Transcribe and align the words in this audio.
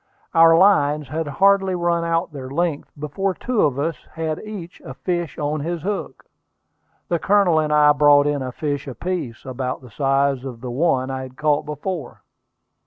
Our 0.33 0.57
lines 0.57 1.09
had 1.09 1.27
hardly 1.27 1.75
run 1.75 2.03
out 2.03 2.33
their 2.33 2.49
length 2.49 2.89
before 2.97 3.35
two 3.35 3.61
of 3.61 3.77
us 3.77 3.97
had 4.13 4.39
each 4.39 4.81
a 4.83 4.95
fish 4.95 5.37
on 5.37 5.59
his 5.59 5.83
hook. 5.83 6.25
The 7.07 7.19
Colonel 7.19 7.59
and 7.59 7.71
I 7.71 7.91
brought 7.93 8.25
in 8.25 8.41
a 8.41 8.51
fish 8.51 8.87
apiece, 8.87 9.45
about 9.45 9.81
the 9.81 9.91
size 9.91 10.43
of 10.43 10.59
the 10.61 10.71
one 10.71 11.11
I 11.11 11.21
had 11.21 11.37
caught 11.37 11.67
before. 11.67 12.23